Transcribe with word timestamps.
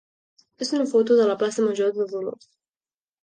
és 0.65 0.71
una 0.77 0.85
foto 0.91 1.17
de 1.19 1.27
la 1.31 1.35
plaça 1.43 1.67
major 1.67 1.93
de 1.99 2.07
Dolors. 2.13 2.49